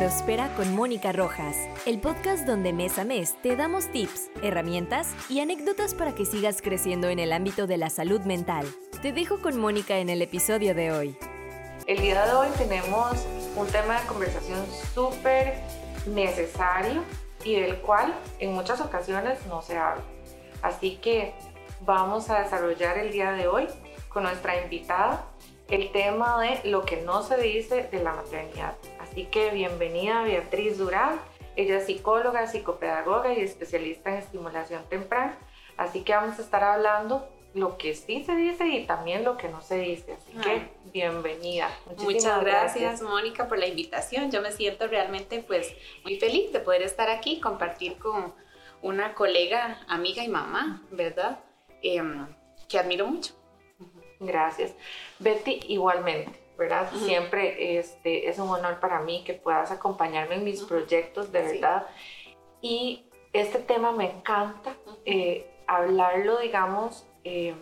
[0.00, 5.40] Prospera con Mónica Rojas, el podcast donde mes a mes te damos tips, herramientas y
[5.40, 8.66] anécdotas para que sigas creciendo en el ámbito de la salud mental.
[9.02, 11.18] Te dejo con Mónica en el episodio de hoy.
[11.86, 15.58] El día de hoy tenemos un tema de conversación súper
[16.06, 17.02] necesario
[17.44, 20.02] y del cual en muchas ocasiones no se habla.
[20.62, 21.34] Así que
[21.82, 23.66] vamos a desarrollar el día de hoy
[24.08, 25.26] con nuestra invitada
[25.68, 28.74] el tema de lo que no se dice de la maternidad.
[29.10, 31.20] Así que bienvenida Beatriz Durán.
[31.56, 35.36] Ella es psicóloga, psicopedagoga y especialista en estimulación temprana.
[35.76, 39.48] Así que vamos a estar hablando lo que sí se dice y también lo que
[39.48, 40.12] no se dice.
[40.12, 41.76] Así que bienvenida.
[41.98, 44.30] Muchas gracias, Mónica por la invitación.
[44.30, 45.74] Yo me siento realmente pues
[46.04, 48.32] muy feliz de poder estar aquí, compartir con
[48.80, 51.40] una colega, amiga y mamá, ¿verdad?
[51.82, 52.28] Em,
[52.68, 53.34] que admiro mucho.
[54.20, 54.72] Gracias.
[55.18, 56.38] Betty, igualmente.
[56.60, 56.90] ¿Verdad?
[56.92, 61.86] Siempre este, es un honor para mí que puedas acompañarme en mis proyectos, de verdad.
[62.60, 64.74] Y este tema me encanta
[65.06, 67.54] eh, hablarlo, digamos, eh,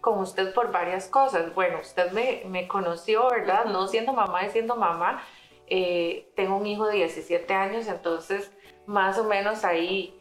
[0.00, 1.54] con usted por varias cosas.
[1.54, 3.66] Bueno, usted me, me conoció, ¿verdad?
[3.66, 5.22] No siendo mamá y siendo mamá.
[5.68, 8.50] Eh, tengo un hijo de 17 años, entonces
[8.86, 10.18] más o menos ahí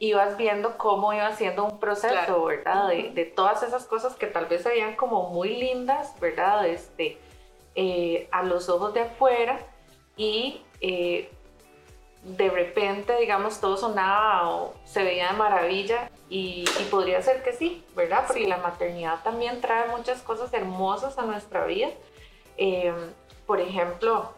[0.00, 2.88] ibas viendo cómo iba siendo un proceso, ¿verdad?
[2.88, 6.66] De, todas esas cosas que tal vez se veían como muy lindas, ¿verdad?
[6.66, 7.18] Este,
[7.74, 9.58] eh, a los ojos de afuera
[10.16, 11.30] y eh,
[12.22, 17.84] de repente, digamos, todo sonaba o se veía de maravilla y, podría ser que sí,
[17.96, 18.24] ¿verdad?
[18.26, 21.88] Porque la maternidad también trae muchas cosas hermosas a nuestra vida.
[22.56, 22.92] Eh,
[23.46, 24.32] por ejemplo,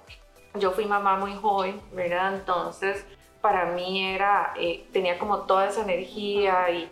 [0.54, 2.34] yo fui mamá muy joven, ¿verdad?
[2.34, 3.04] Entonces,
[3.40, 6.90] para mí era, eh, tenía como toda esa energía y,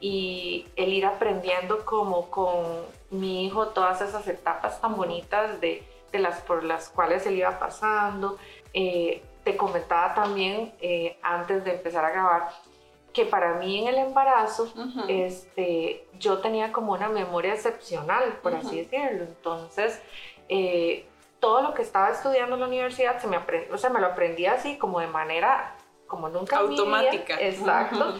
[0.00, 2.64] y, el ir aprendiendo como con
[3.10, 5.82] mi hijo todas esas etapas tan bonitas de,
[6.12, 8.38] de las por las cuales él iba pasando.
[8.72, 12.48] Eh, te comentaba también eh, antes de empezar a grabar
[13.12, 14.72] que para mí en el embarazo
[15.08, 19.24] este, yo tenía como una memoria excepcional, por así decirlo.
[19.24, 20.00] Entonces,
[21.40, 23.38] todo lo que estaba estudiando en la universidad se me,
[23.72, 25.77] o sea, me lo aprendía así como de manera
[26.08, 27.40] como nunca automática.
[27.40, 28.18] exacto.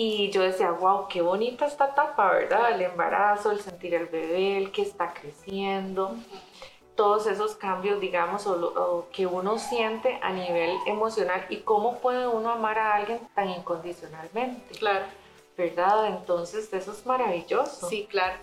[0.00, 2.70] Y yo decía, wow, qué bonita esta etapa, ¿verdad?
[2.72, 6.14] El embarazo, el sentir el bebé, el que está creciendo,
[6.94, 12.50] todos esos cambios, digamos, o, que uno siente a nivel emocional y cómo puede uno
[12.50, 14.78] amar a alguien tan incondicionalmente.
[14.78, 15.04] Claro.
[15.56, 16.06] ¿Verdad?
[16.06, 17.88] Entonces, eso es maravilloso.
[17.88, 18.36] Sí, claro.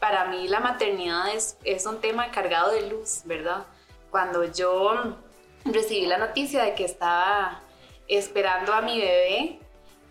[0.00, 3.64] Para mí la maternidad es, es un tema cargado de luz, ¿verdad?
[4.10, 5.14] Cuando yo
[5.64, 7.60] recibí la noticia de que estaba
[8.08, 9.58] esperando a mi bebé,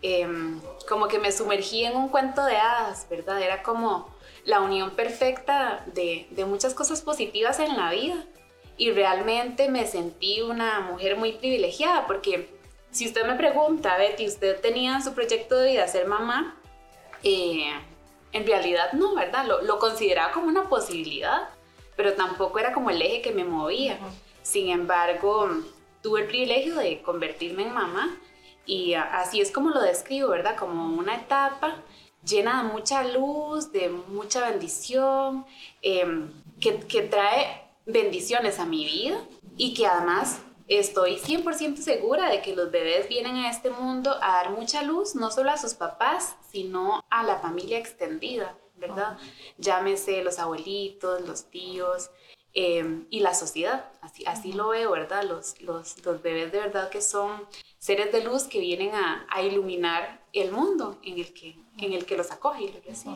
[0.01, 3.41] em, como que me sumergí en un cuento de hadas, ¿verdad?
[3.41, 4.13] Era como
[4.43, 8.23] la unión perfecta de, de muchas cosas positivas en la vida.
[8.77, 12.49] Y realmente me sentí una mujer muy privilegiada porque
[12.91, 16.57] si usted me pregunta, Betty, ¿usted tenía su proyecto de vida ser mamá?
[17.23, 17.69] Eh,
[18.31, 19.45] en realidad no, ¿verdad?
[19.45, 21.49] Lo, lo, consideraba como una posibilidad,
[21.95, 23.97] pero tampoco era como el eje que me movía.
[24.43, 25.49] Sin embargo,
[26.05, 28.15] tuve el privilegio de convertirme en mamá
[28.63, 30.55] y así es como lo describo, ¿verdad?
[30.55, 31.81] Como una etapa
[32.23, 35.47] llena de mucha luz, de mucha bendición,
[35.81, 39.19] em, que, que trae bendiciones a mi vida
[39.57, 44.33] y que además estoy 100% segura de que los bebés vienen a este mundo a
[44.33, 49.17] dar mucha luz, no solo a sus papás, sino a la familia extendida, ¿verdad?
[49.57, 52.11] Llámese los abuelitos, los tíos,
[52.57, 53.91] Em, y la sociedad.
[53.99, 55.23] Así, así lo veo, ¿verdad?
[55.23, 57.45] Los, los, los, bebés de verdad que son
[57.79, 62.05] seres de luz que vienen a, a iluminar el mundo en el que, en el
[62.05, 62.81] que los acoge.
[62.93, 63.09] Sí.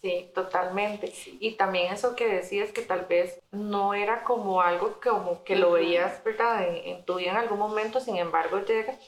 [0.00, 1.12] sí, totalmente.
[1.40, 5.72] Y también eso que decías que tal vez no era como algo como que lo
[5.72, 6.66] veías, ¿verdad?
[6.66, 8.98] En, en tu vida en algún momento, sin embargo llega.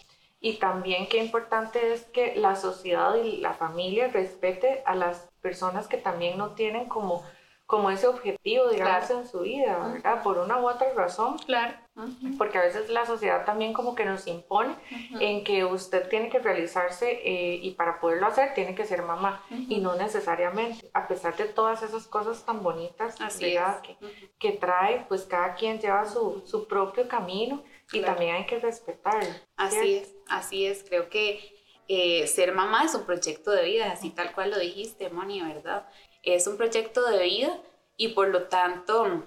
[0.43, 5.89] Y también qué importante es que la sociedad y la familia respete a las personas
[5.89, 7.25] que también no tienen como
[7.67, 10.23] como ese objetivo, digamos, en su vida, ¿verdad?
[10.23, 11.39] Por una u otra razón.
[11.39, 11.75] Claro.
[12.37, 14.75] Porque a veces la sociedad también como que nos impone
[15.21, 19.45] en que usted tiene que realizarse eh, y para poderlo hacer tiene que ser mamá
[19.49, 23.97] y no necesariamente, a pesar de todas esas cosas tan bonitas que,
[24.41, 27.63] que, trae, pues cada quien lleva su, su propio camino
[27.93, 29.31] y también hay que respetarlo.
[29.57, 31.55] Así es, así es, creo que
[31.87, 35.87] eh, ser mamá es un proyecto de vida, así tal cual lo dijiste, Moni, ¿verdad?
[36.25, 37.61] Es un proyecto de vida
[37.97, 39.25] y por lo tanto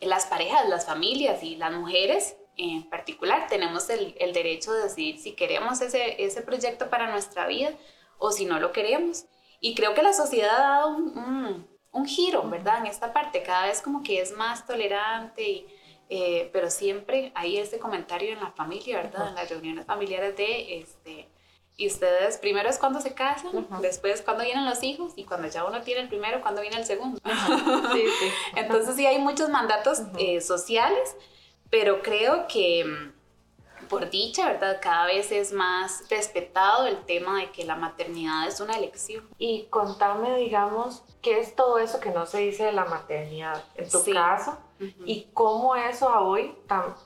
[0.00, 5.32] las parejas, las familias y las mujeres en particular tenemos el, derecho de decidir si
[5.32, 7.72] queremos ese, ese, proyecto para nuestra vida
[8.18, 9.24] o si no lo queremos.
[9.60, 12.78] Y creo que la sociedad ha dado un, un, giro, ¿verdad?
[12.78, 15.66] En esta parte, cada vez como que es más tolerante y
[16.12, 19.28] eh, pero siempre hay ese comentario en la familia, ¿verdad?
[19.28, 21.28] En las reuniones familiares de, este,
[21.80, 25.64] y ustedes, primero es cuando se casan, después cuando vienen los hijos, y cuando ya
[25.64, 27.18] uno tiene el primero, cuando viene el segundo.
[27.24, 28.30] Sí, sí.
[28.56, 31.16] Entonces sí hay muchos mandatos eh, sociales,
[31.70, 34.78] pero creo que mm, por dicha, ¿verdad?
[34.82, 39.26] Cada vez es más respetado el tema de que la maternidad es una elección.
[39.38, 43.64] Y contame, digamos, ¿qué es todo eso que no se dice de la maternidad?
[43.74, 44.58] En tu caso,
[45.04, 46.54] y cómo eso a hoy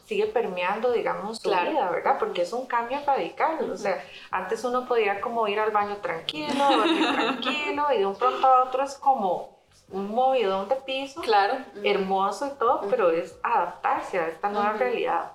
[0.06, 2.18] sigue permeando, digamos, tu vida, ¿verdad?
[2.18, 3.70] Porque es un cambio radical.
[3.70, 8.16] O sea, antes uno podía como ir al baño tranquilo, dormir tranquilo, y de un
[8.16, 9.58] pronto a otro es como
[9.90, 11.56] un movidón de piso, claro.
[11.82, 15.32] hermoso y todo, pero es adaptarse a esta nueva realidad.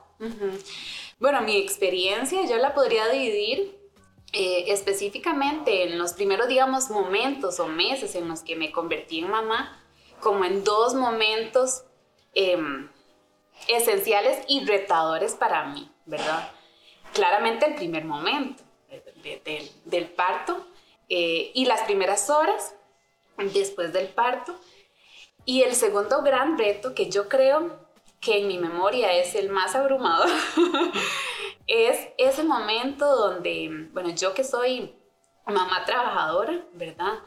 [1.19, 3.77] Bueno, mi experiencia yo la podría dividir
[4.31, 9.29] eh, específicamente en los primeros, digamos, momentos o meses en los que me convertí en
[9.29, 9.81] mamá,
[10.19, 11.83] como en dos momentos
[12.33, 12.89] Em,
[13.67, 16.51] esenciales y retadores para mí, ¿verdad?
[17.13, 18.63] Claramente el primer momento
[19.85, 20.65] del parto
[21.09, 22.75] eh, y las primeras horas
[23.53, 24.55] después del parto.
[25.45, 27.87] Y el segundo gran reto que yo creo
[28.19, 30.29] que en mi memoria es el más abrumador,
[31.67, 34.93] es ese momento donde, bueno, yo que soy
[35.45, 37.19] mamá trabajadora, ¿verdad?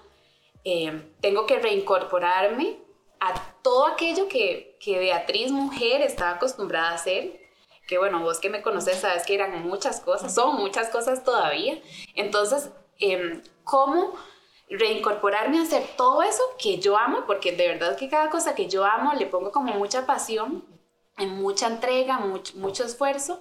[0.64, 2.81] Eh, tengo que reincorporarme
[3.22, 7.40] a todo aquello que, que Beatriz mujer estaba acostumbrada a hacer,
[7.86, 11.80] que bueno, vos que me conoces sabes que eran muchas cosas, son muchas cosas todavía.
[12.16, 14.14] Entonces, eh, ¿cómo
[14.68, 17.24] reincorporarme a hacer todo eso que yo amo?
[17.24, 20.64] Porque de verdad que cada cosa que yo amo le pongo como mucha pasión,
[21.16, 23.40] en mucha entrega, mucho, mucho esfuerzo.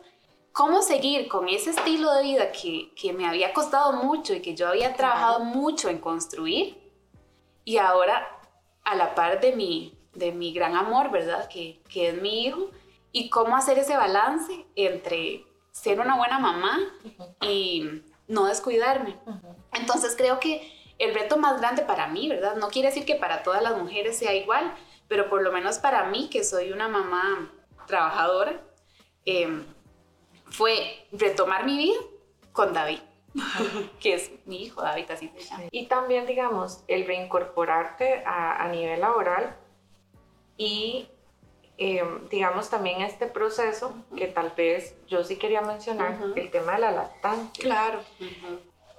[0.52, 4.54] ¿Cómo seguir con ese estilo de vida que, que me había costado mucho y que
[4.54, 6.78] yo había trabajado mucho en construir?
[7.64, 8.41] Y ahora
[8.84, 11.48] a la par de mi, de mi gran amor, ¿verdad?
[11.48, 12.72] Que, que es mi hijo.
[13.12, 16.80] Y cómo hacer ese balance entre ser una buena mamá
[17.42, 19.18] y no descuidarme.
[19.74, 22.56] Entonces creo que el reto más grande para mí, ¿verdad?
[22.56, 24.74] No quiere decir que para todas las mujeres sea igual,
[25.08, 27.52] pero por lo menos para mí, que soy una mamá
[27.88, 28.62] trabajadora,
[29.26, 29.66] em,
[30.46, 32.00] fue retomar mi vida
[32.54, 33.00] con David.
[34.00, 35.64] que es mi hijo, David, así se llama.
[35.72, 39.56] Y también, digamos, el reincorporarte a, a nivel laboral
[40.58, 41.08] y,
[41.78, 46.80] em, digamos, también este proceso que tal vez yo sí quería mencionar, el tema de
[46.80, 47.64] la lactancia.
[47.64, 48.00] Claro.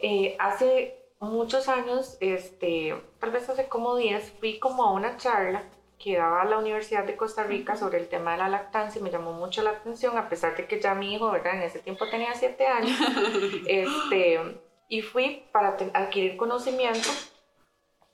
[0.00, 5.62] Eh, hace muchos años, este, tal vez hace como 10, fui como a una charla
[6.02, 9.10] que daba la Universidad de Costa Rica sobre el tema de la lactancia y me
[9.10, 11.54] llamó mucho la atención, a pesar de que ya mi hijo, ¿verdad?
[11.54, 12.98] En ese tiempo tenía 7 años,
[13.66, 14.40] este,
[14.88, 17.08] y fui para adquirir conocimiento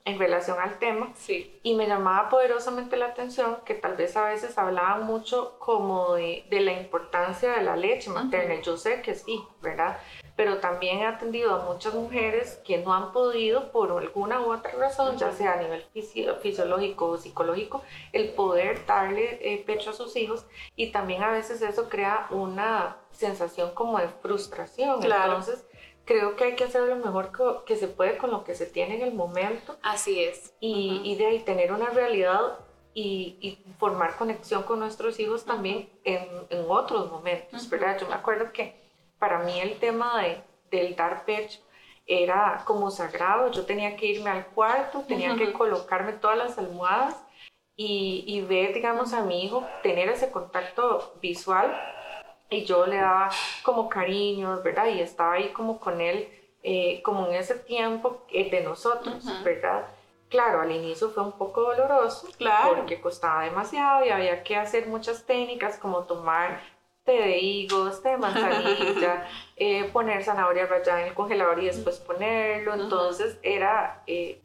[0.05, 1.59] en relación al tema sí.
[1.63, 6.45] y me llamaba poderosamente la atención que tal vez a veces hablaban mucho como de,
[6.49, 8.61] de la importancia de la leche materna.
[8.61, 9.99] Yo sé que sí, ¿verdad?
[10.39, 14.71] Pero también he atendido a muchas mujeres que no han podido por alguna u otra
[14.71, 15.83] razón, ya sea a nivel
[16.41, 17.83] fisiológico o psicológico,
[18.13, 20.45] el poder darle eh, pecho a sus hijos
[20.77, 25.03] y también a veces eso crea una sensación como de frustración.
[25.03, 25.67] Entonces,
[26.05, 28.95] creo que hay que hacer lo mejor que, se puede con lo que se tiene
[28.95, 29.75] en el momento.
[29.81, 30.53] Así es.
[30.61, 32.59] Y, de ahí tener una realidad
[32.93, 37.99] y, formar conexión con nuestros hijos también en, en otros momentos, ¿verdad?
[37.99, 38.78] Yo me acuerdo que
[39.19, 41.59] para mí el tema de, del dar pecho
[42.07, 43.51] era como sagrado.
[43.51, 47.15] Yo tenía que irme al cuarto, tenía que colocarme todas las almohadas
[47.75, 51.71] y, y, ver, digamos, a mi hijo tener ese contacto visual.
[52.49, 53.29] Y yo le daba
[53.61, 54.87] como cariños, ¿verdad?
[54.87, 56.27] Y estaba ahí como con él,
[56.63, 59.85] eh, como en ese tiempo eh, de nosotros, ¿verdad?
[60.29, 62.75] Claro, al inicio fue un poco doloroso, claro.
[62.75, 66.59] porque costaba demasiado y había que hacer muchas técnicas como tomar
[67.11, 72.73] de higos, de manzanilla, eh, poner zanahoria rallada en el congelador y después ponerlo.
[72.73, 74.41] Entonces era eh,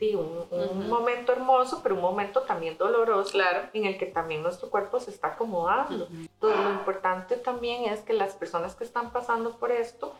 [0.50, 3.68] un, momento hermoso, pero un momento también doloroso, claro.
[3.72, 6.08] en el que también nuestro cuerpo se está acomodando.
[6.10, 10.14] Entonces lo importante también es que las personas que están pasando por esto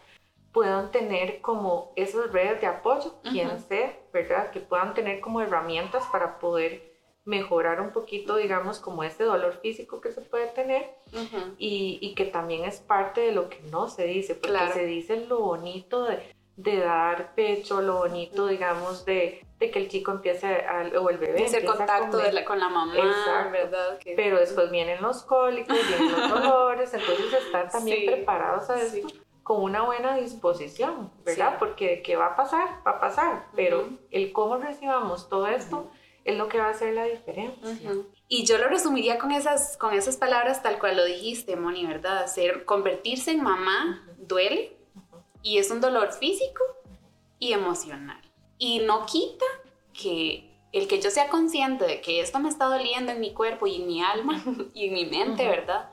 [0.52, 4.50] puedan tener como esas redes de apoyo, quien sea, ¿verdad?
[4.52, 6.93] Que puedan tener como herramientas para poder
[7.24, 10.90] mejorar un poquito, digamos, como este dolor físico que se puede tener
[11.58, 15.24] y, y, que también es parte de lo que no se dice, porque se dice
[15.26, 20.66] lo bonito de, de, dar pecho, lo bonito, digamos, de, de, que el chico empiece
[20.66, 21.44] a, o el bebé.
[21.44, 22.92] Ese contacto de la, con la mamá,
[23.50, 23.98] ¿verdad?
[24.04, 29.08] Pero después vienen los cólicos, vienen los dolores, entonces estar también preparados a esto.
[29.42, 31.56] con una buena disposición, ¿verdad?
[31.58, 32.68] Porque ¿qué va a pasar?
[32.86, 35.88] Va a pasar, pero el cómo recibamos todo esto
[36.24, 37.78] es lo que va a hacer la diferencia.
[38.28, 42.26] Y yo lo resumiría con esas, con esas palabras tal cual lo dijiste, Moni, ¿verdad?
[42.26, 44.76] Ser, convertirse en mamá duele
[45.42, 46.62] y es un dolor físico
[47.38, 48.20] y emocional.
[48.58, 49.44] Y no quita
[49.92, 53.66] que el que yo sea consciente de que esto me está doliendo en mi cuerpo
[53.66, 54.42] y en mi alma
[54.74, 55.90] y en mi mente, ¿verdad?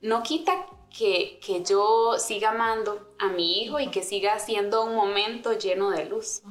[0.00, 4.94] No quita que, que, yo siga amando a mi hijo y que siga siendo un
[4.94, 6.42] momento lleno de luz.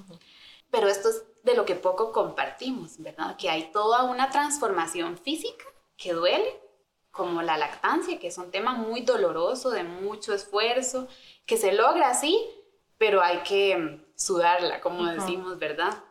[0.69, 3.36] Pero esto es de lo que poco compartimos, ¿verdad?
[3.38, 5.65] Que hay toda una transformación física
[5.98, 6.60] que duele,
[7.12, 11.07] como la lactancia, que es un tema muy doloroso, de mucho esfuerzo,
[11.45, 12.39] que se logra así,
[12.98, 16.03] pero hay que mm, sudarla, como decimos, ¿verdad?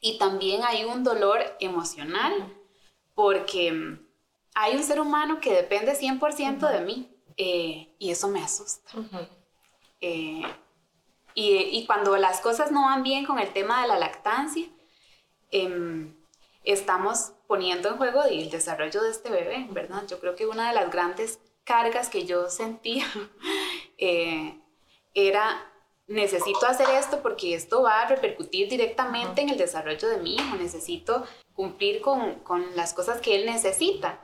[0.00, 2.32] Y también hay un dolor emocional,
[3.14, 4.06] porque mm,
[4.54, 8.90] hay un ser humano que depende 100% de mí, eh, y eso me asusta.
[10.00, 10.42] Eh,
[11.40, 14.66] y, cuando las cosas no van bien con el tema de la lactancia,
[15.52, 16.12] eh,
[16.64, 20.04] estamos poniendo en juego el desarrollo de este bebé, ¿verdad?
[20.08, 23.06] Yo creo que una de las grandes cargas que yo sentía
[23.98, 24.60] eh,
[25.14, 25.64] era
[26.08, 30.56] necesito hacer esto porque esto va a repercutir directamente en el desarrollo de mi hijo,
[30.56, 34.18] necesito cumplir con, con las cosas que él necesita.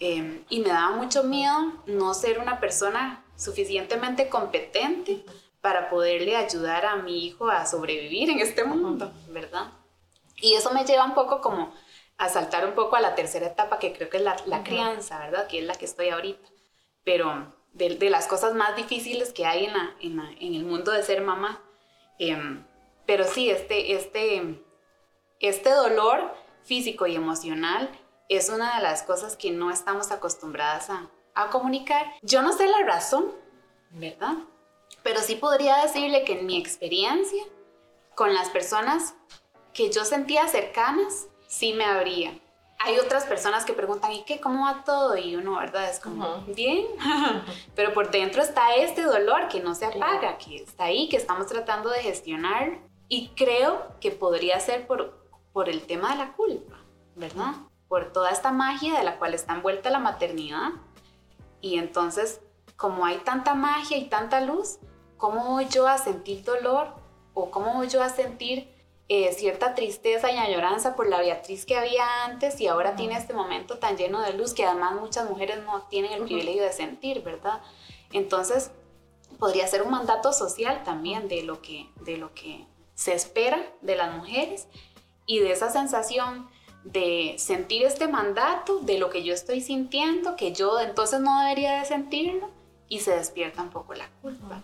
[0.00, 5.24] Eh, y me daba mucho miedo no ser una persona suficientemente competente
[5.60, 9.72] para poderle ayudar a mi hijo a sobrevivir en este mundo, ¿verdad?
[10.36, 11.72] Y eso me lleva un poco como
[12.16, 15.18] a saltar un poco a la tercera etapa, que creo que es la, la crianza,
[15.18, 15.46] ¿verdad?
[15.48, 16.48] Que es la que estoy ahorita.
[17.04, 20.92] Pero de, de las cosas más difíciles que hay en, la, en, en el mundo
[20.92, 21.60] de ser mamá.
[22.18, 22.36] Eh,
[23.06, 24.62] pero sí, este, este,
[25.40, 26.34] este dolor
[26.64, 27.88] físico y emocional
[28.28, 32.06] es una de las cosas que no estamos acostumbradas a, a comunicar.
[32.22, 33.32] Yo no sé la razón,
[33.90, 34.34] ¿verdad?
[35.02, 37.42] Pero sí podría decirle que en mi experiencia
[38.14, 39.14] con las personas
[39.72, 42.36] que yo sentía cercanas, sí me abría.
[42.80, 44.40] Hay otras personas que preguntan, ¿y qué?
[44.40, 45.16] ¿Cómo va todo?
[45.16, 45.88] Y uno, ¿verdad?
[45.88, 46.86] Es como, bien,
[47.74, 51.46] pero por dentro está este dolor que no se apaga, que está ahí, que estamos
[51.46, 52.78] tratando de gestionar.
[53.08, 56.76] Y creo que podría ser por, por el tema de la culpa,
[57.16, 57.54] ¿verdad?
[57.88, 60.70] Por toda esta magia de la cual está envuelta la maternidad.
[61.60, 62.40] Y entonces,
[62.78, 64.78] como hay tanta magia y tanta luz,
[65.16, 66.94] ¿cómo voy yo a sentir dolor?
[67.34, 68.72] ¿O cómo voy yo a sentir
[69.08, 73.34] eh, cierta tristeza y añoranza por la Beatriz que había antes y ahora tiene este
[73.34, 77.22] momento tan lleno de luz que además muchas mujeres no tienen el privilegio de sentir,
[77.24, 77.60] ¿verdad?
[78.12, 78.70] Entonces,
[79.40, 83.96] podría ser un mandato social también de lo que, de lo que se espera de
[83.96, 84.68] las mujeres
[85.26, 86.48] y de esa sensación
[86.84, 91.80] de sentir este mandato, de lo que yo estoy sintiendo, que yo entonces no debería
[91.80, 92.56] de sentirlo
[92.88, 94.62] y se despierta un poco la culpa.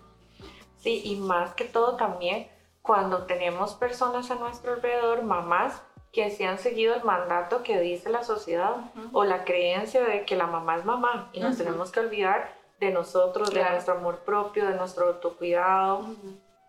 [0.78, 2.48] Sí, y más que todo también
[2.82, 8.10] cuando tenemos personas a nuestro alrededor, mamás, que se han seguido el mandato que dice
[8.10, 8.76] la sociedad
[9.12, 12.90] o la creencia de que la mamá es mamá y nos tenemos que olvidar de
[12.90, 16.06] nosotros, de nuestro amor propio, de nuestro autocuidado,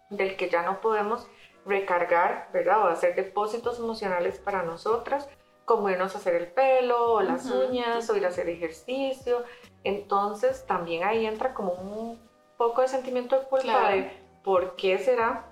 [0.09, 1.27] del que ya no podemos
[1.65, 2.85] recargar, ¿verdad?
[2.85, 5.29] O hacer depósitos emocionales para nosotras,
[5.65, 9.43] como irnos a hacer el pelo o las uñas o ir a hacer ejercicio.
[9.85, 12.19] Entonces también ahí entra como un
[12.57, 14.11] poco de sentimiento de culpa de
[14.43, 15.45] por qué será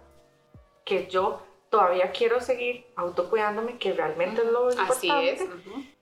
[0.83, 4.93] que yo todavía quiero seguir autocuidándome, que realmente es lo importante.
[4.93, 5.43] Así es.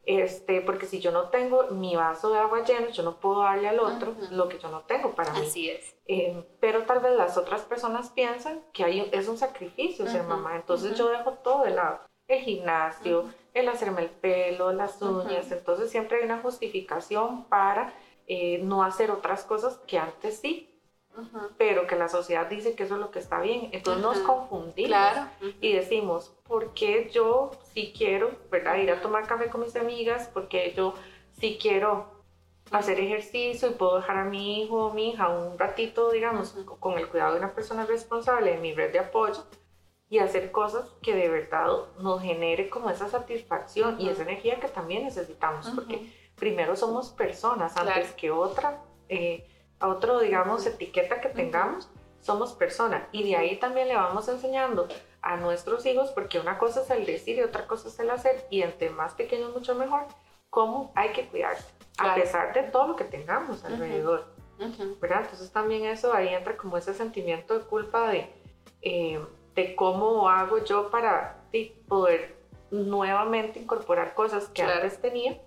[0.05, 3.67] Este, porque si yo no tengo mi vaso de agua lleno, yo no puedo darle
[3.67, 5.41] al otro lo que yo no tengo para mí.
[5.41, 5.95] Así es.
[6.07, 10.55] Eh, pero tal vez las otras personas piensan que hay, es un sacrificio ser mamá,
[10.55, 11.99] entonces yo dejo todo de lado.
[12.27, 17.93] El gimnasio, el hacerme el pelo, las uñas, entonces siempre hay una justificación para
[18.33, 20.71] eh, no hacer otras cosas que antes sí
[21.57, 23.69] pero que la sociedad dice que eso es lo que está bien.
[23.71, 24.99] Entonces nos confundimos
[25.59, 28.77] y decimos, ¿por qué yo sí quiero ¿verdad?
[28.77, 30.29] ir a tomar café con mis amigas?
[30.33, 30.93] Porque yo
[31.39, 32.09] sí quiero
[32.71, 36.97] hacer ejercicio y puedo dejar a mi hijo o mi hija un ratito, digamos, con
[36.97, 39.43] el cuidado de una persona responsable en mi red de apoyo
[40.09, 41.67] y hacer cosas que de verdad
[41.99, 46.09] nos genere como esa satisfacción y esa energía que también necesitamos, porque
[46.41, 48.81] primero somos personas antes que otra.
[49.09, 49.47] Eh,
[49.79, 51.87] otro, digamos, etiqueta que tengamos,
[52.19, 53.03] somos personas.
[53.11, 54.87] Y de ahí también le vamos enseñando
[55.21, 58.47] a nuestros hijos, porque una cosa es el decir y otra cosa es el hacer,
[58.49, 60.07] y entre más pequeños mucho mejor,
[60.49, 61.63] cómo hay que cuidarse,
[61.99, 64.25] a pesar de todo lo que tengamos alrededor.
[64.99, 65.21] ¿verdad?
[65.21, 68.33] Entonces también eso, ahí entra como ese sentimiento de culpa de,
[68.81, 71.37] eh, de cómo hago yo para
[71.87, 72.35] poder
[72.71, 75.39] nuevamente incorporar cosas que antes tenía.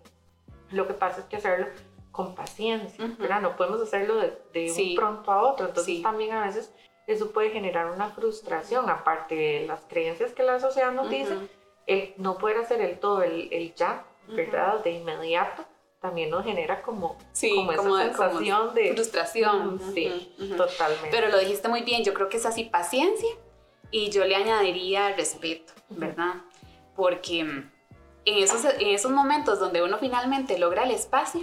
[0.71, 1.67] Lo que pasa es que hacerlo
[2.11, 3.41] con paciencia, ¿verdad?
[3.41, 6.73] No podemos hacerlo de, un pronto a otro, entonces también a veces
[7.07, 11.37] eso puede generar una frustración, aparte de las creencias que la sociedad nos dice,
[11.87, 14.83] el no poder hacer el todo, el, el ya, ¿verdad?
[14.85, 15.65] De inmediato,
[16.01, 17.19] también nos genera como,
[17.55, 19.81] como esa sensación de frustración.
[19.95, 21.09] sí, totalmente.
[21.11, 23.31] Pero lo dijiste muy bien, yo creo que es así paciencia
[23.91, 26.43] y yo le añadiría respeto, ¿verdad?
[26.95, 27.65] Porque
[28.25, 31.43] en esos, en esos momentos donde uno finalmente logra el espacio,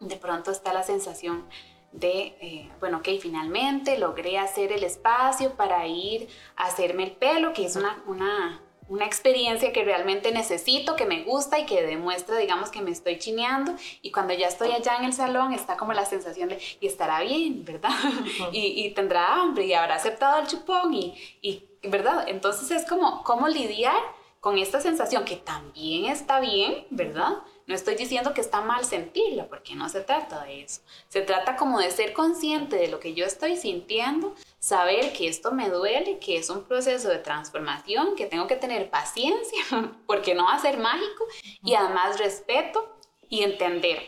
[0.00, 1.44] de pronto está la sensación
[1.92, 7.52] de, eh, bueno, ok, finalmente logré hacer el espacio para ir a hacerme el pelo,
[7.52, 12.36] que es una, una, una experiencia que realmente necesito, que me gusta y que demuestra,
[12.36, 13.74] digamos, que me estoy chineando.
[14.02, 17.22] Y cuando ya estoy allá en el salón, está como la sensación de, y estará
[17.22, 17.90] bien, ¿verdad?
[18.52, 22.26] y, y, tendrá hambre y habrá aceptado el chupón y, y ¿verdad?
[22.28, 24.17] Entonces es como, ¿cómo lidiar
[24.48, 27.42] con esta sensación que también está bien, ¿verdad?
[27.66, 30.80] No estoy diciendo que está mal sentirla, porque no se trata de eso.
[31.08, 35.52] Se trata como de ser consciente de lo que yo estoy sintiendo, saber que esto
[35.52, 39.60] me duele, que es un proceso de transformación, que tengo que tener paciencia,
[40.06, 41.26] porque no va a ser mágico,
[41.62, 42.96] y además respeto
[43.28, 44.00] y entender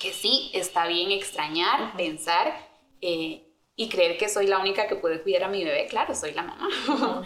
[0.00, 2.68] que sí, está bien extrañar, pensar
[3.00, 3.44] eh,
[3.76, 5.86] y creer que soy la única que puede cuidar a mi bebé.
[5.86, 6.68] Claro, soy la mamá.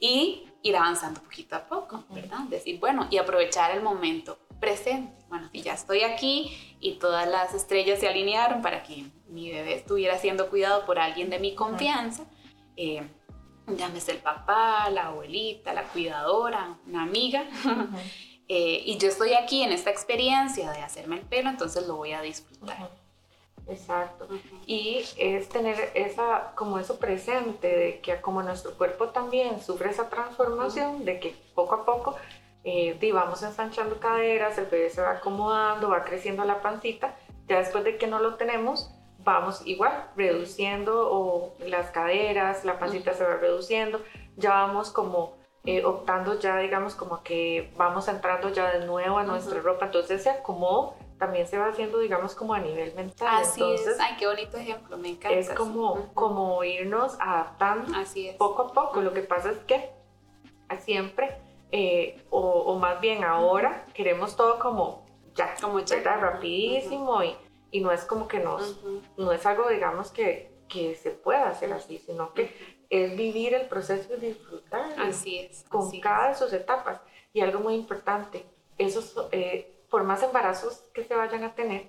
[0.00, 2.40] y ir avanzando poquito a poco, ¿verdad?
[2.48, 5.12] Decir, bueno, y aprovechar el momento presente.
[5.28, 9.74] Bueno, si ya estoy aquí y todas las estrellas se alinearon para que mi bebé
[9.74, 12.24] estuviera siendo cuidado por alguien de mi confianza,
[12.78, 13.06] eh,
[13.76, 17.44] llámese el papá, la abuelita, la cuidadora, una amiga,
[18.48, 22.12] eh, y yo estoy aquí en esta experiencia de hacerme el pelo, entonces lo voy
[22.12, 23.03] a disfrutar.
[23.66, 24.28] Exacto.
[24.66, 30.08] Y es tener esa, como eso presente, de que como nuestro cuerpo también sufre esa
[30.08, 32.16] transformación, de que poco a poco
[32.64, 37.14] eh, vamos ensanchando caderas, el bebé se va acomodando, va creciendo la pancita,
[37.46, 43.12] ya después de que no lo tenemos, vamos igual reduciendo o las caderas, la pancita
[43.14, 44.00] se va reduciendo,
[44.36, 49.24] ya vamos como eh, optando ya digamos como que vamos entrando ya de nuevo a
[49.24, 50.94] nuestra ropa, entonces se acomodó
[51.24, 53.42] también se va haciendo, digamos, como a nivel mental.
[53.42, 55.38] Así es, ay, qué bonito ejemplo, me encanta.
[55.38, 58.36] Es como, como irnos adaptando Así es.
[58.36, 59.00] poco a poco.
[59.00, 59.90] Lo que pasa es que
[60.80, 61.38] siempre,
[61.72, 67.34] eh, o, más bien ahora, queremos todo como ya, como ya, rapidísimo y,
[67.70, 68.78] y, no es como que nos,
[69.16, 72.54] no es algo, digamos, que, que se pueda hacer así, sino que
[72.90, 74.92] es vivir el proceso y disfrutar.
[74.98, 75.64] Así es.
[75.70, 77.00] Con cada de sus etapas.
[77.32, 78.44] Y algo muy importante,
[78.76, 79.16] esos...
[79.32, 81.86] Eh, por más embarazos que se vayan a tener,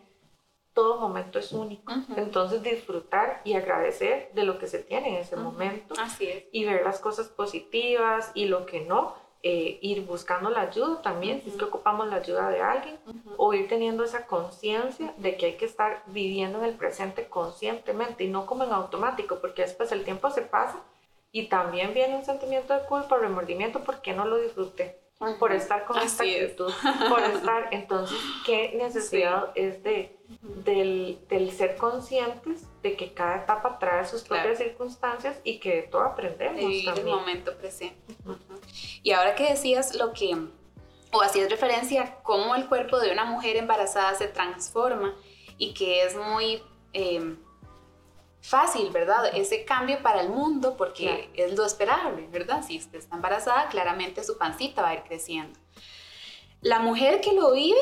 [0.75, 1.91] todo momento es único.
[2.15, 5.95] Entonces disfrutar y agradecer de lo que se tiene en ese momento.
[5.99, 6.43] Así es.
[6.51, 9.15] Y ver las cosas positivas y lo que no.
[9.41, 12.99] Eh, ir buscando la ayuda también, si es que ocupamos la ayuda de alguien,
[13.37, 18.23] o ir teniendo esa conciencia de que hay que estar viviendo en el presente conscientemente
[18.23, 20.79] y no como en automático, porque después el tiempo se pasa
[21.31, 25.04] y también viene un sentimiento de culpa o remordimiento porque no lo disfruté
[25.39, 26.71] por estar con esta actitud,
[27.09, 30.17] por estar, entonces, ¿qué necesidad es de,
[30.63, 35.81] del, del, ser conscientes de que cada etapa trae sus propias circunstancias y que de
[35.83, 38.13] todo aprendemos Vivir el momento presente.
[39.03, 40.35] Y ahora que decías lo que,
[41.11, 45.15] o hacías referencia a cómo el cuerpo de una mujer embarazada se transforma
[45.57, 46.61] y que es muy...
[46.93, 47.35] Eh,
[48.45, 49.31] fácil, ¿verdad?
[49.33, 52.63] Ese cambio para el mundo porque es lo esperable, ¿verdad?
[52.63, 55.59] Si usted está embarazada, claramente su pancita va a ir creciendo.
[56.61, 57.79] La mujer que lo vive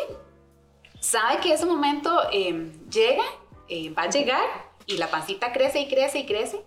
[1.00, 3.24] sabe que ese momento em, llega,
[3.68, 4.46] em, va a llegar
[4.86, 6.64] y la pancita crece y crece y crece,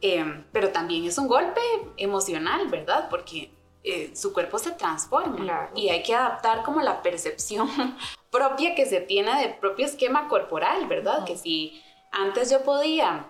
[0.00, 1.60] em, pero también es un golpe
[1.98, 3.08] emocional, ¿verdad?
[3.10, 3.50] Porque
[3.84, 7.68] eh, su cuerpo se transforma y hay que adaptar como la percepción
[8.30, 11.24] propia que se tiene del propio esquema corporal, ¿verdad?
[11.24, 11.82] Que si
[12.16, 13.26] antes yo podía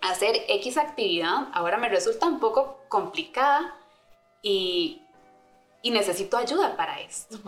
[0.00, 3.76] hacer X actividad, ahora me resulta un poco complicada
[4.42, 5.02] y,
[5.82, 7.38] y necesito ayuda para esto.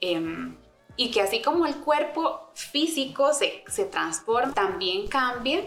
[0.00, 0.56] Em,
[0.96, 5.64] y que así como el cuerpo físico se, se transforma, también cambia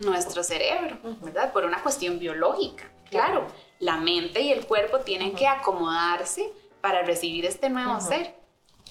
[0.00, 1.52] nuestro cerebro, ¿verdad?
[1.52, 2.84] Por una cuestión biológica.
[3.10, 3.46] Claro,
[3.80, 8.36] la mente y el cuerpo tienen que acomodarse para recibir este nuevo ser.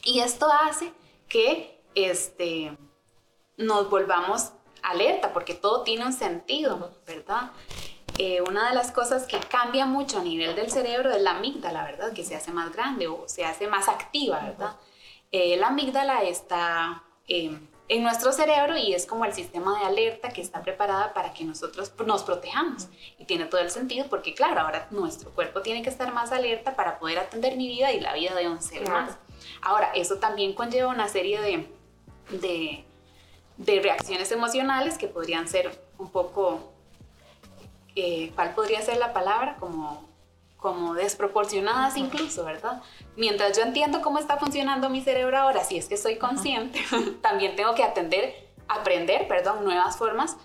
[0.04, 0.92] Y esto hace
[1.30, 2.76] que este,
[3.58, 4.52] nos volvamos
[4.84, 7.52] alerta, porque todo tiene un sentido, ¿verdad?
[8.18, 11.84] Eh, una de las cosas que cambia mucho a nivel del cerebro es la amígdala,
[11.84, 12.14] ¿verdad?
[12.14, 14.76] Que se hace más grande o se hace más activa, ¿verdad?
[15.32, 20.30] Eh, la amígdala está em, en nuestro cerebro y es como el sistema de alerta
[20.30, 22.88] que está preparada para que nosotros nos protejamos.
[23.20, 26.76] Y tiene todo el sentido porque, claro, ahora nuestro cuerpo tiene que estar más alerta
[26.76, 29.16] para poder atender mi vida y la vida de un ser más.
[29.62, 31.70] Ahora, eso también conlleva una serie de,
[32.38, 32.87] de
[33.58, 36.72] de reacciones emocionales que podrían ser un poco,
[37.96, 39.58] eh, ¿cuál podría ser la palabra?
[39.60, 40.08] Como
[40.58, 42.82] como desproporcionadas incluso, ¿verdad?
[43.16, 46.84] Mientras yo entiendo cómo está funcionando mi cerebro ahora, si es que soy consciente,
[47.22, 48.36] también tengo que atender,
[48.68, 50.36] aprender, perdón, nuevas formas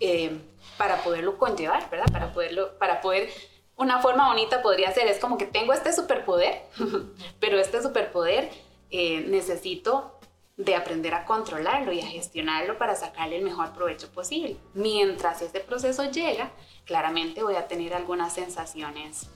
[0.00, 0.40] eh,
[0.78, 2.06] para poderlo conllevar, ¿verdad?
[2.10, 3.30] Para poderlo, para poder,
[3.76, 6.62] una forma bonita podría ser, es como que tengo este superpoder,
[7.40, 8.50] pero este superpoder
[8.90, 10.15] eh, necesito
[10.56, 14.56] de aprender a controlarlo y a gestionarlo para sacarle el mejor provecho posible.
[14.74, 16.50] Mientras este proceso llega,
[16.84, 19.30] claramente voy a tener algunas sensaciones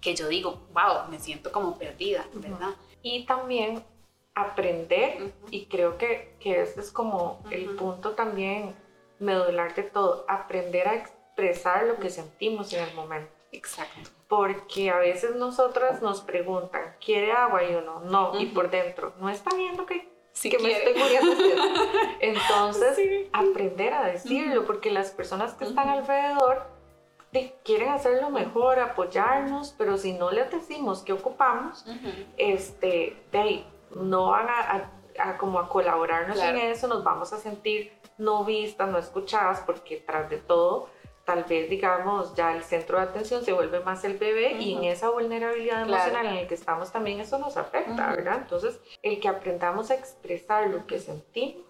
[0.00, 2.74] que yo digo, wow, me siento como perdida, ¿verdad?
[3.02, 3.82] Y también
[4.34, 8.76] aprender, y creo que, que este es como el punto también
[9.18, 13.32] medular de todo, aprender a expresar lo que sentimos en el momento.
[13.50, 14.10] Exacto.
[14.28, 17.64] Porque a veces nosotras nos preguntan, ¿quiere agua?
[17.64, 20.08] Y uno, no, y por dentro, ¿no está viendo que
[20.42, 21.32] que me estoy muriendo.
[22.20, 22.98] Entonces,
[23.32, 26.78] aprender a decirlo, porque las personas que están alrededor
[27.64, 31.84] quieren hacerlo mejor, apoyarnos, pero si no les decimos que ocupamos,
[32.36, 38.44] este, de no van a, como a colaborarnos en eso, nos vamos a sentir no
[38.44, 40.88] vistas, no escuchadas, porque tras de todo,
[41.28, 44.84] tal vez, digamos, ya el centro de atención se vuelve más el bebé y en
[44.84, 48.38] esa vulnerabilidad emocional en la que estamos también eso nos afecta, ¿verdad?
[48.38, 51.66] Entonces, el que aprendamos a expresar lo que sentimos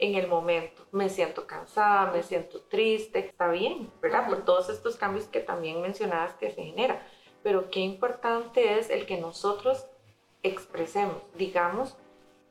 [0.00, 0.82] en el momento.
[0.90, 4.26] Me siento cansada, me siento triste, está bien, ¿verdad?
[4.26, 7.00] Por todos estos cambios que también mencionabas que se genera.
[7.44, 9.86] Pero qué importante es el que nosotros
[10.42, 11.96] expresemos, digamos,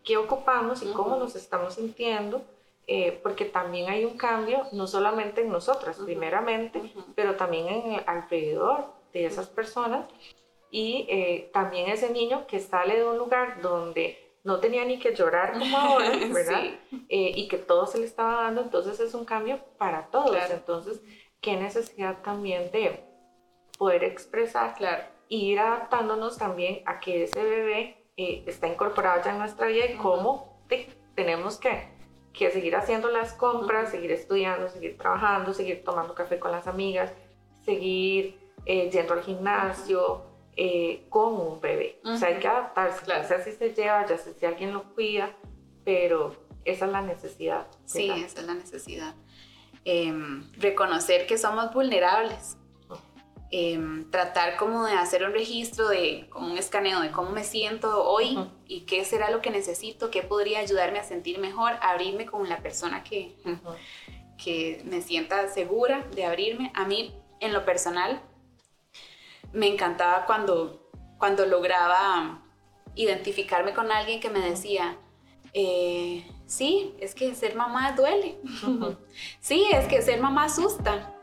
[0.06, 2.46] qué ocupamos y cómo nos estamos sintiendo
[2.88, 8.04] eh, porque también hay un cambio, no solamente en nosotras, primeramente, pero también en el
[8.06, 10.06] alrededor de esas personas
[10.70, 15.16] y eh, también ese niño que sale de un lugar donde no tenía ni que
[15.16, 16.64] llorar como ahora, ¿verdad?
[17.10, 20.38] Eh, y que todo se le estaba dando, entonces es un cambio para todos.
[20.52, 21.02] Entonces,
[21.42, 23.04] qué necesidad también de
[23.80, 25.04] poder expresar claro.
[25.28, 29.96] y ir adaptándonos también a que ese bebé está incorporado ya en nuestra vida y
[29.98, 30.62] cómo
[31.16, 31.95] tenemos que
[32.38, 37.12] que seguir haciendo las compras, seguir estudiando, seguir trabajando, seguir tomando café con las amigas,
[37.64, 40.24] seguir eh, yendo al gimnasio
[40.56, 42.00] eh, con un bebé.
[42.04, 43.06] O sea, hay que adaptarse.
[43.08, 45.36] Ya sé si se lleva, ya sé si alguien lo cuida,
[45.84, 47.68] pero esa es la necesidad.
[47.86, 49.16] Sí, esa es la necesidad.
[49.84, 52.58] Em, reconocer que somos vulnerables
[53.52, 58.04] Em, tratar como de hacer un registro de, como un escaneo de cómo me siento
[58.04, 62.50] hoy y qué será lo que necesito, qué podría ayudarme a sentir mejor, abrirme con
[62.50, 63.36] la persona que,
[64.44, 66.72] que me sienta segura de abrirme.
[66.74, 68.20] A mí, en lo personal,
[69.54, 72.42] me encantaba cuando, cuando lograba
[72.96, 74.98] identificarme con alguien que me decía,
[75.54, 78.38] eh, sí, es que ser mamá duele.
[79.40, 81.15] sí, es que ser mamá asusta.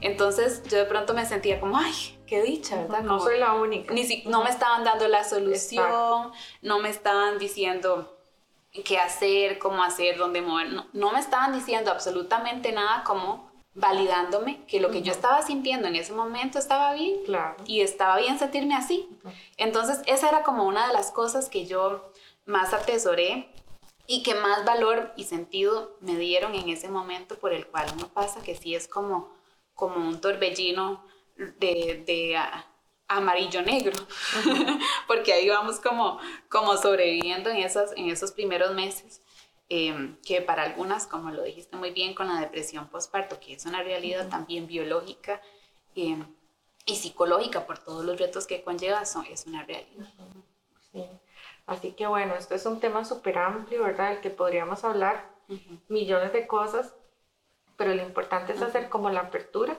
[0.00, 3.02] Entonces yo de pronto me sentía como, ay, qué dicha, ¿verdad?
[3.02, 3.92] no soy la única.
[3.92, 8.16] Ni no me estaban dando la solución, no me estaban diciendo
[8.84, 14.80] qué hacer, cómo hacer, dónde mover, no, me estaban diciendo absolutamente nada como validándome que
[14.80, 17.56] lo que yo estaba sintiendo en ese momento estaba bien claro.
[17.66, 19.08] y estaba bien sentirme así.
[19.56, 22.12] Entonces esa era como una de las cosas que yo
[22.46, 23.48] más atesoré
[24.06, 28.08] y que más valor y sentido me dieron en ese momento por el cual uno
[28.08, 29.30] pasa, que sí es como
[29.80, 31.02] como un torbellino
[31.58, 32.38] de,
[33.08, 33.98] amarillo negro,
[35.08, 39.20] porque ahí vamos como, como sobreviviendo en, esas, en esos primeros meses,
[39.68, 43.64] em, que para algunas, como lo dijiste muy bien, con la depresión postparto, que es
[43.64, 45.40] una realidad también biológica
[45.96, 46.24] em,
[46.86, 50.06] y psicológica por todos los retos que conlleva, son, es una realidad.
[51.66, 54.10] Así que bueno, esto es un tema súper amplio, ¿verdad?
[54.10, 55.30] Del que podríamos hablar
[55.88, 56.94] millones de cosas,
[57.80, 59.74] pero lo importante es hacer como la apertura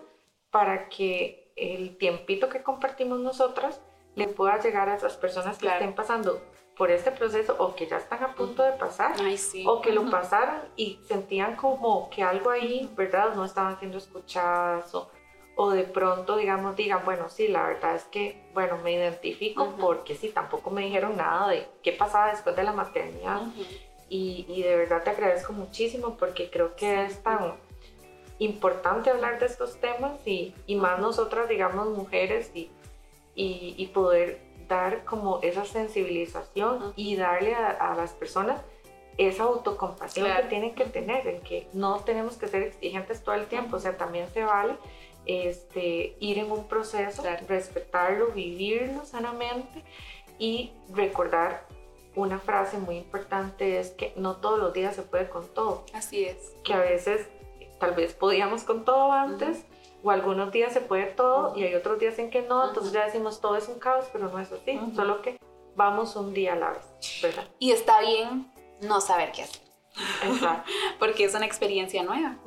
[0.49, 3.79] para que el tiempito que compartimos nosotras
[4.15, 6.41] le pueda llegar a esas personas que estén pasando
[6.75, 9.13] por este proceso o que ya están a punto de pasar
[9.67, 13.35] o que lo pasaron y sentían como que algo ahí, ¿verdad?
[13.35, 15.11] No estaban siendo escuchadas o,
[15.55, 20.15] o de pronto, digamos, digan, bueno, sí, la verdad es que, bueno, me identifico porque
[20.15, 23.43] sí, tampoco me dijeron nada de qué pasaba después de la maternidad
[24.09, 27.53] y, y, de verdad te agradezco muchísimo porque creo que es tan
[28.41, 32.71] importante hablar de estos temas y, y más nosotras, digamos, mujeres y,
[33.35, 38.61] y, poder dar como esa sensibilización y darle a, las personas
[39.17, 43.45] esa autocompasión que tienen que tener, en que no tenemos que ser exigentes todo el
[43.45, 44.75] tiempo, o sea, también se vale
[45.25, 49.83] este, ir en un proceso, respetarlo, vivirlo sanamente
[50.39, 51.67] y recordar
[52.15, 55.85] una frase muy importante es que no todos los días se puede con todo.
[55.93, 56.53] Así es.
[56.63, 57.29] Que a veces
[57.81, 59.65] tal vez podíamos con todo antes,
[60.03, 63.05] O algunos días se puede todo y hay otros días en que no, entonces ya
[63.05, 65.37] decimos todo es un caos, pero no es así, solo que
[65.75, 66.85] vamos un día a la vez,
[67.21, 67.43] ¿verdad?
[67.59, 69.61] Y está bien no saber qué hacer.
[70.23, 70.71] Exacto.
[70.99, 72.37] Porque es una experiencia nueva.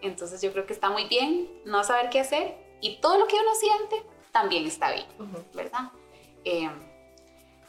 [0.00, 3.36] Entonces yo creo que está muy bien no saber qué hacer y todo lo que
[3.36, 5.06] uno siente también está bien,
[5.54, 5.90] ¿verdad?
[6.44, 6.68] Eh,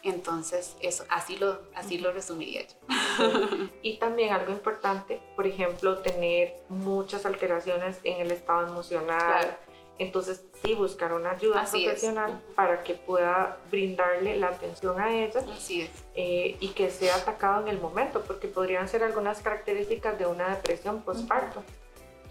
[0.03, 3.69] entonces, eso, así lo, así lo resumiría yo.
[3.81, 9.57] y también algo importante, por ejemplo, tener muchas alteraciones en el estado emocional.
[9.99, 15.83] Entonces, sí, buscar una ayuda profesional para que pueda brindarle la atención a ella Así
[15.83, 15.89] es.
[16.15, 20.49] Eh, y que sea atacado en el momento, porque podrían ser algunas características de una
[20.49, 21.63] depresión postparto.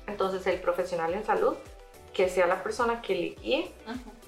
[0.07, 1.55] Entonces, el profesional en salud,
[2.13, 3.73] que sea la persona que le guíe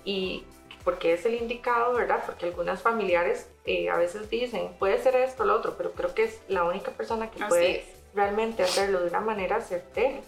[0.04, 0.44] y
[0.85, 2.23] porque es el indicado, ¿verdad?
[2.27, 6.25] Porque algunas familiares eh, a veces dicen, puede ser esto, lo otro, pero creo que
[6.25, 10.20] es la única persona que puede realmente hacerlo de una manera certera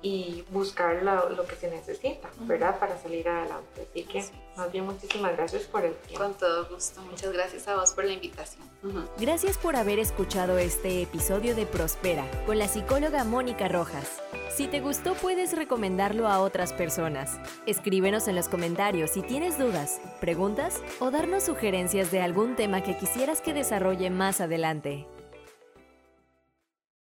[0.00, 2.78] y buscar lo, que se necesita, ¿verdad?
[2.78, 3.88] Para salir adelante.
[3.90, 4.24] Así que,
[4.56, 6.24] más bien, muchísimas gracias por el tiempo.
[6.24, 7.00] Con todo gusto.
[7.02, 8.62] Muchas gracias a vos por la invitación.
[9.18, 14.20] Gracias por haber escuchado este episodio de Prospera con la psicóloga Mónica Rojas.
[14.54, 17.38] Si te gustó, puedes recomendarlo a otras personas.
[17.66, 22.96] Escríbenos en los comentarios si tienes dudas, preguntas o darnos sugerencias de algún tema que
[22.96, 25.06] quisieras que desarrolle más adelante.